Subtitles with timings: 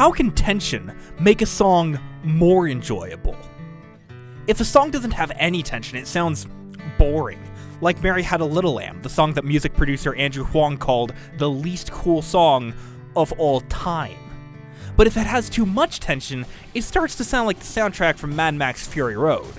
[0.00, 3.36] How can tension make a song more enjoyable?
[4.46, 6.46] If a song doesn't have any tension, it sounds
[6.96, 7.38] boring.
[7.82, 11.50] Like Mary Had a Little Lamb, the song that music producer Andrew Huang called the
[11.50, 12.72] least cool song
[13.14, 14.16] of all time.
[14.96, 18.34] But if it has too much tension, it starts to sound like the soundtrack from
[18.34, 19.52] Mad Max Fury Road.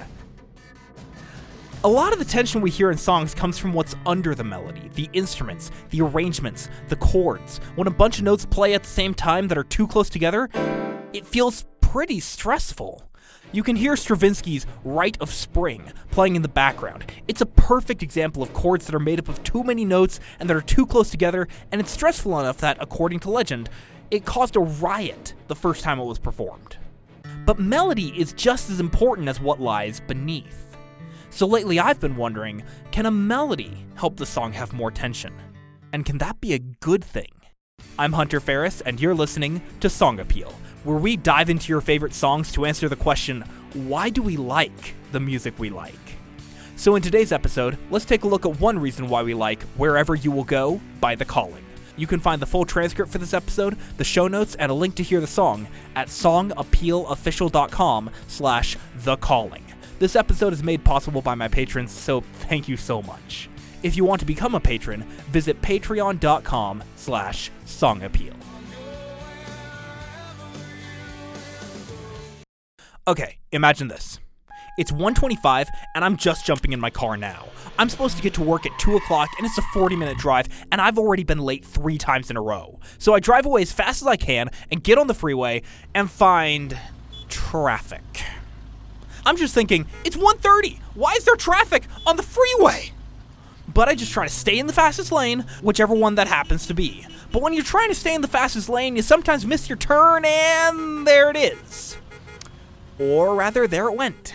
[1.84, 4.92] A lot of the tension we hear in songs comes from what's under the melody
[4.94, 7.58] the instruments, the arrangements, the chords.
[7.74, 10.48] When a bunch of notes play at the same time that are too close together,
[11.12, 13.10] it feels pretty stressful.
[13.52, 17.12] You can hear Stravinsky's Rite of Spring playing in the background.
[17.28, 20.48] It's a perfect example of chords that are made up of too many notes and
[20.48, 23.72] that are too close together, and it's stressful enough that, according to legend,
[24.12, 26.78] it caused a riot the first time it was performed.
[27.44, 30.71] But melody is just as important as what lies beneath.
[31.32, 35.34] So lately I've been wondering can a melody help the song have more tension?
[35.94, 37.32] And can that be a good thing?
[37.98, 40.54] I'm Hunter Ferris, and you're listening to Song Appeal,
[40.84, 44.94] where we dive into your favorite songs to answer the question why do we like
[45.14, 45.96] the music we like?
[46.76, 50.16] So, in today's episode, let's take a look at one reason why we like Wherever
[50.16, 51.64] You Will Go by The Calling.
[51.96, 54.96] You can find the full transcript for this episode, the show notes, and a link
[54.96, 59.71] to hear the song at songappealofficial.com slash The Calling.
[60.02, 63.48] This episode is made possible by my patrons, so thank you so much.
[63.84, 68.34] If you want to become a patron, visit patreon.com slash songappeal.
[73.08, 74.18] Okay, imagine this.
[74.80, 77.46] It's 125 and I'm just jumping in my car now.
[77.78, 80.48] I'm supposed to get to work at 2 o'clock and it's a 40 minute drive
[80.72, 82.80] and I've already been late three times in a row.
[82.98, 85.62] So I drive away as fast as I can and get on the freeway
[85.94, 86.76] and find
[87.30, 88.11] traffic.
[89.26, 90.80] I'm just thinking, it's 1:30.
[90.96, 92.92] Why is there traffic on the freeway?
[93.74, 96.74] But I just try to stay in the fastest lane, whichever one that happens to
[96.74, 97.06] be.
[97.32, 100.26] But when you're trying to stay in the fastest lane, you sometimes miss your turn
[100.26, 101.98] and there it is.
[103.00, 104.34] Or rather, there it went.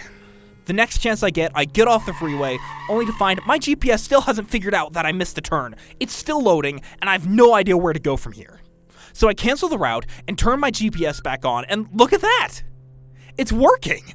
[0.65, 4.01] The next chance I get, I get off the freeway, only to find my GPS
[4.01, 5.77] still hasn't figured out that I missed the turn.
[6.01, 8.61] It's still loading, and I have no idea where to go from here.
[9.13, 12.63] So I cancel the route and turn my GPS back on, and look at that!
[13.39, 14.15] It's working!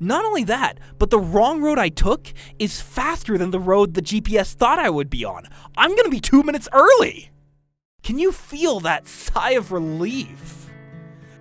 [0.00, 4.02] Not only that, but the wrong road I took is faster than the road the
[4.02, 5.48] GPS thought I would be on.
[5.76, 7.30] I'm gonna be two minutes early!
[8.02, 10.70] Can you feel that sigh of relief?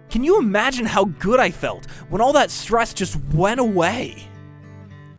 [0.09, 4.27] Can you imagine how good I felt when all that stress just went away?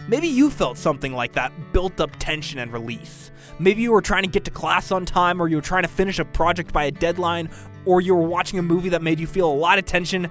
[0.09, 3.31] Maybe you felt something like that built up tension and release.
[3.59, 5.89] Maybe you were trying to get to class on time, or you were trying to
[5.89, 7.51] finish a project by a deadline,
[7.85, 10.29] or you were watching a movie that made you feel a lot of tension,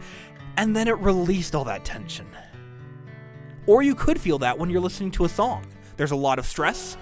[0.57, 2.25] and then it released all that tension.
[3.67, 5.65] Or you could feel that when you're listening to a song.
[5.97, 6.97] There's a lot of stress.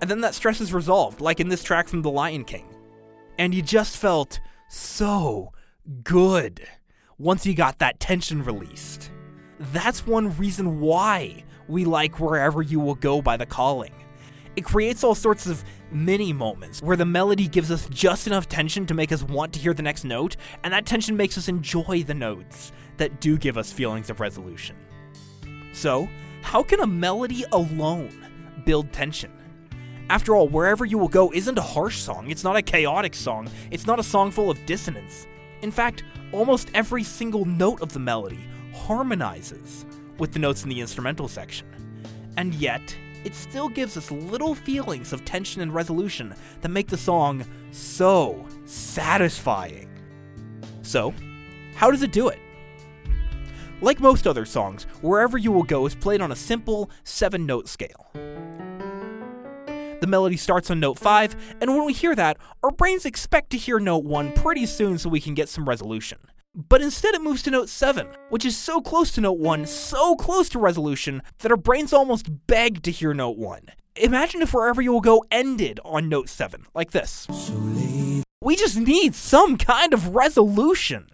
[0.00, 2.66] And then that stress is resolved, like in this track from The Lion King.
[3.38, 5.52] And you just felt so
[6.04, 6.66] good
[7.18, 9.10] once you got that tension released.
[9.72, 13.92] That's one reason why we like Wherever You Will Go by The Calling.
[14.56, 18.86] It creates all sorts of mini moments where the melody gives us just enough tension
[18.86, 22.02] to make us want to hear the next note, and that tension makes us enjoy
[22.02, 24.76] the notes that do give us feelings of resolution.
[25.72, 26.08] So,
[26.42, 28.26] how can a melody alone
[28.64, 29.32] build tension?
[30.10, 33.50] After all, Wherever You Will Go isn't a harsh song, it's not a chaotic song,
[33.70, 35.26] it's not a song full of dissonance.
[35.60, 39.84] In fact, almost every single note of the melody harmonizes
[40.18, 41.66] with the notes in the instrumental section.
[42.36, 42.96] And yet,
[43.28, 48.46] it still gives us little feelings of tension and resolution that make the song so
[48.64, 49.86] satisfying.
[50.80, 51.12] So,
[51.74, 52.38] how does it do it?
[53.82, 57.68] Like most other songs, Wherever You Will Go is played on a simple 7 note
[57.68, 58.10] scale.
[58.14, 63.58] The melody starts on note 5, and when we hear that, our brains expect to
[63.58, 66.18] hear note 1 pretty soon so we can get some resolution.
[66.54, 70.16] But instead, it moves to note 7, which is so close to note 1, so
[70.16, 73.66] close to resolution, that our brains almost beg to hear note 1.
[73.96, 77.26] Imagine if Wherever You Will Go ended on note 7, like this.
[78.40, 81.08] We just need some kind of resolution.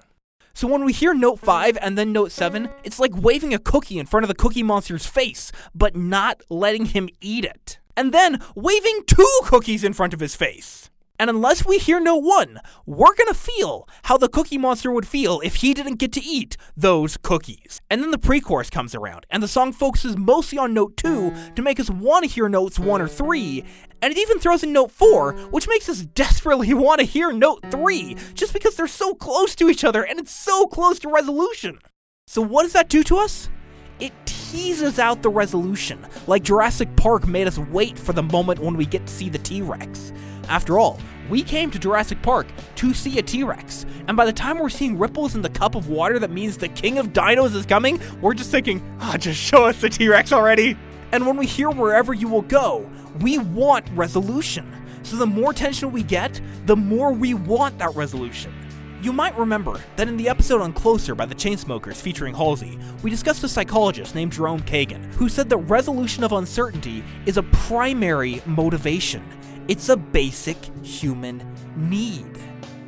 [0.55, 3.99] So when we hear note 5 and then note 7, it's like waving a cookie
[3.99, 7.81] in front of the Cookie Monster's face, but not letting him eat it.
[7.97, 10.91] And then waving two cookies in front of his face.
[11.19, 15.41] And unless we hear no 1, we're gonna feel how the Cookie Monster would feel
[15.45, 17.81] if he didn't get to eat those cookies.
[17.89, 21.33] And then the pre chorus comes around, and the song focuses mostly on note 2
[21.55, 23.65] to make us want to hear notes 1 or 3,
[24.03, 27.65] and it even throws in note 4, which makes us desperately want to hear note
[27.71, 31.79] 3, just because they're so close to each other and it's so close to resolution.
[32.27, 33.49] So, what does that do to us?
[34.01, 38.77] It teases out the resolution, like Jurassic Park made us wait for the moment when
[38.77, 40.13] we get to see the T Rex.
[40.49, 40.99] After all,
[41.29, 42.47] we came to Jurassic Park
[42.77, 45.75] to see a T Rex, and by the time we're seeing ripples in the cup
[45.75, 49.41] of water that means the king of dinos is coming, we're just thinking, ah, just
[49.41, 50.77] show us the T Rex already.
[51.13, 52.89] And when we hear wherever you will go,
[53.21, 54.71] we want resolution.
[55.03, 58.53] So the more tension we get, the more we want that resolution.
[59.01, 63.11] You might remember that in the episode on Closer by the Chainsmokers featuring Halsey, we
[63.11, 68.41] discussed a psychologist named Jerome Kagan who said that resolution of uncertainty is a primary
[68.47, 69.23] motivation.
[69.67, 71.43] It's a basic human
[71.75, 72.37] need.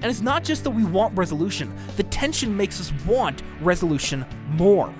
[0.02, 4.94] And it's not just that we want resolution, the tension makes us want resolution more.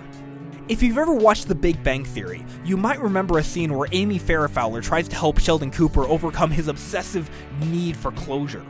[0.68, 4.18] If you've ever watched The Big Bang Theory, you might remember a scene where Amy
[4.18, 7.30] Farrah Fowler tries to help Sheldon Cooper overcome his obsessive
[7.66, 8.64] need for closure.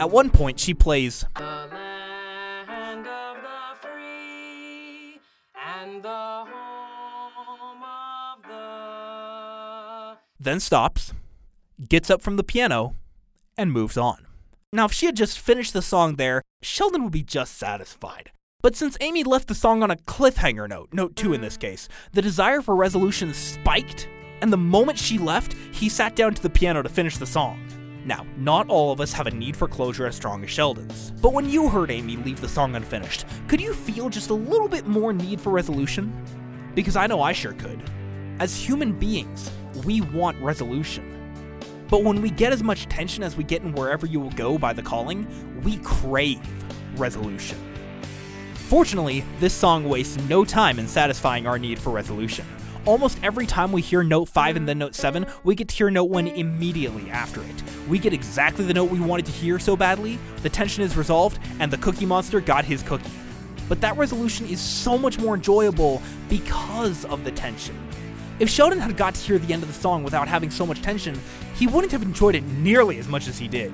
[0.00, 1.40] At one point, she plays The
[2.68, 5.20] land of the free
[5.78, 11.14] and the home of the then stops,
[11.88, 12.96] gets up from the piano,
[13.56, 14.26] and moves on.
[14.72, 18.32] Now, if she had just finished the song there, Sheldon would be just satisfied.
[18.60, 21.60] But since Amy left the song on a cliffhanger note, note 2 in this mm.
[21.60, 24.08] case, the desire for resolution spiked,
[24.40, 27.62] and the moment she left, he sat down to the piano to finish the song.
[28.04, 31.32] Now, not all of us have a need for closure as strong as Sheldon's, but
[31.32, 34.86] when you heard Amy leave the song unfinished, could you feel just a little bit
[34.86, 36.12] more need for resolution?
[36.74, 37.82] Because I know I sure could.
[38.40, 39.50] As human beings,
[39.84, 41.23] we want resolution.
[41.94, 44.58] But when we get as much tension as we get in Wherever You Will Go
[44.58, 45.28] by The Calling,
[45.62, 46.40] we crave
[46.98, 47.56] resolution.
[48.54, 52.44] Fortunately, this song wastes no time in satisfying our need for resolution.
[52.84, 55.88] Almost every time we hear note 5 and then note 7, we get to hear
[55.88, 57.62] note 1 immediately after it.
[57.88, 61.38] We get exactly the note we wanted to hear so badly, the tension is resolved,
[61.60, 63.12] and the Cookie Monster got his cookie.
[63.68, 67.78] But that resolution is so much more enjoyable because of the tension.
[68.40, 70.82] If Sheldon had got to hear the end of the song without having so much
[70.82, 71.20] tension,
[71.54, 73.72] he wouldn't have enjoyed it nearly as much as he did.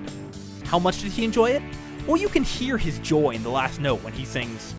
[0.65, 1.63] How much did he enjoy it?
[2.07, 4.75] Well, you can hear his joy in the last note when he sings.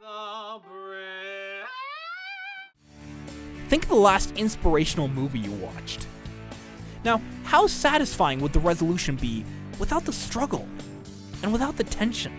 [3.69, 6.05] Think of the last inspirational movie you watched.
[7.03, 9.43] Now, how satisfying would the resolution be
[9.79, 10.67] without the struggle
[11.41, 12.37] and without the tension?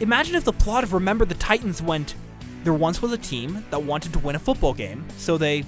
[0.00, 2.16] Imagine if the plot of Remember the Titans went
[2.64, 5.64] there once was a team that wanted to win a football game, so they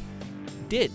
[0.70, 0.90] did.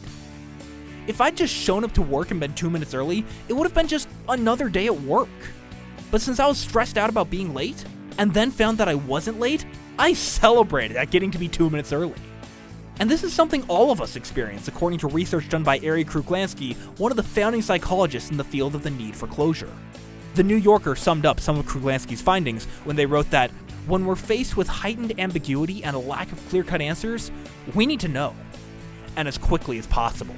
[1.05, 3.75] If I'd just shown up to work and been two minutes early, it would have
[3.75, 5.29] been just another day at work.
[6.09, 7.85] But since I was stressed out about being late,
[8.17, 9.65] and then found that I wasn't late,
[9.99, 12.15] I celebrated at getting to be two minutes early.
[12.99, 16.75] And this is something all of us experience, according to research done by Arie Kruglanski,
[16.97, 19.71] one of the founding psychologists in the field of the need for closure.
[20.35, 23.51] The New Yorker summed up some of Kruglanski's findings when they wrote that
[23.85, 27.31] when we're faced with heightened ambiguity and a lack of clear cut answers,
[27.75, 28.35] we need to know,
[29.15, 30.35] and as quickly as possible.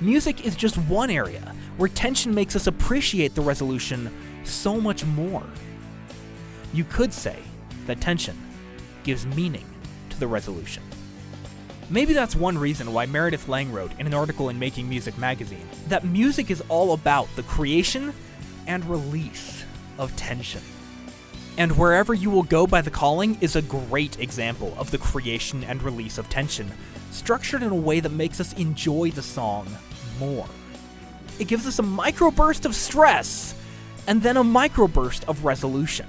[0.00, 4.10] Music is just one area where tension makes us appreciate the resolution
[4.44, 5.44] so much more.
[6.72, 7.38] You could say
[7.86, 8.36] that tension
[9.04, 9.66] gives meaning
[10.10, 10.82] to the resolution.
[11.90, 15.68] Maybe that's one reason why Meredith Lang wrote in an article in Making Music magazine
[15.88, 18.14] that music is all about the creation
[18.66, 19.64] and release
[19.98, 20.62] of tension.
[21.58, 25.64] And Wherever You Will Go by The Calling is a great example of the creation
[25.64, 26.72] and release of tension,
[27.12, 29.66] structured in a way that makes us enjoy the song
[30.18, 30.46] more.
[31.38, 33.54] It gives us a microburst of stress
[34.06, 36.06] and then a microburst of resolution.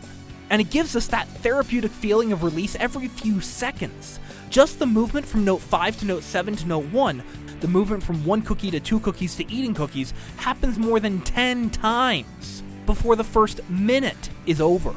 [0.49, 4.19] And it gives us that therapeutic feeling of release every few seconds.
[4.49, 7.23] Just the movement from note 5 to note 7 to note 1,
[7.59, 11.69] the movement from one cookie to two cookies to eating cookies, happens more than 10
[11.69, 14.93] times before the first minute is over.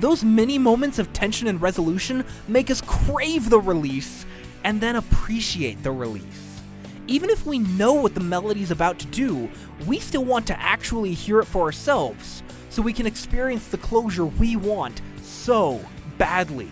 [0.00, 4.26] Those mini moments of tension and resolution make us crave the release
[4.64, 6.60] and then appreciate the release.
[7.06, 9.50] Even if we know what the melody's about to do,
[9.86, 14.24] we still want to actually hear it for ourselves so we can experience the closure
[14.24, 15.80] we want so
[16.16, 16.70] badly.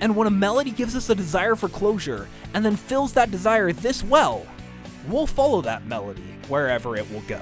[0.00, 3.72] And when a melody gives us a desire for closure and then fills that desire
[3.72, 4.46] this well,
[5.08, 7.40] we'll follow that melody wherever it will go.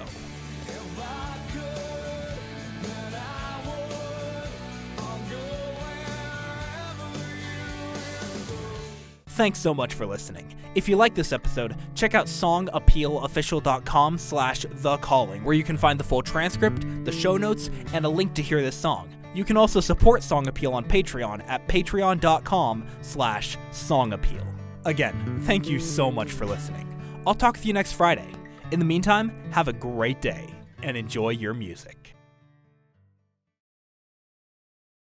[9.41, 10.55] Thanks so much for listening.
[10.75, 15.99] If you like this episode, check out songappealofficial.com slash the calling, where you can find
[15.99, 19.09] the full transcript, the show notes, and a link to hear this song.
[19.33, 24.47] You can also support Song Appeal on Patreon at patreon.com slash songappeal.
[24.85, 26.87] Again, thank you so much for listening.
[27.27, 28.31] I'll talk with you next Friday.
[28.73, 30.51] In the meantime, have a great day
[30.83, 32.15] and enjoy your music.